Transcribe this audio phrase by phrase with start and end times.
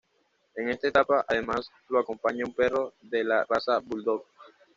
[0.55, 4.25] En esta etapa, además, lo acompaña un perro de la raza bulldog.